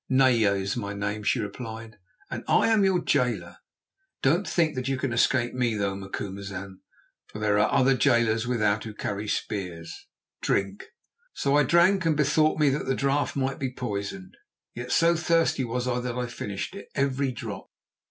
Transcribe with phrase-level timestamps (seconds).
[0.09, 1.99] "Naya is my name," she replied,
[2.31, 3.57] "and I am your jailer.
[4.23, 6.79] Don't think that you can escape me, though, Macumazahn,
[7.27, 10.07] for there are other jailers without who carry spears.
[10.41, 10.85] Drink."
[11.35, 14.37] So I drank and bethought me that the draught might be poisoned.
[14.73, 17.69] Yet so thirsty was I that I finished it, every drop.